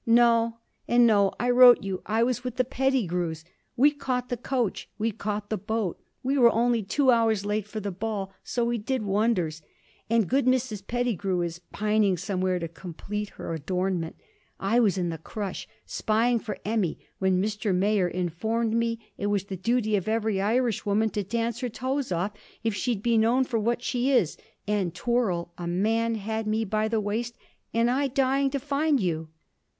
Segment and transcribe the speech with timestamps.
[0.07, 0.57] No
[0.87, 1.31] and no.
[1.39, 3.45] I wrote you I was with the Pettigrews.
[3.77, 7.79] We caught the coach, we caught the boat, we were only two hours late for
[7.79, 9.61] the Ball; so we did wonders.
[10.09, 10.87] And good Mrs.
[10.87, 14.15] Pettigrew is, pining somewhere to complete her adornment.
[14.59, 17.71] I was in the crush, spying for Emmy, when Mr.
[17.71, 22.31] Mayor informed me it was the duty of every Irishwoman to dance her toes off,
[22.63, 24.35] if she 'd be known for what she is.
[24.67, 25.53] And twirl!
[25.59, 27.37] a man had me by the waist,
[27.71, 29.27] and I dying to find you.'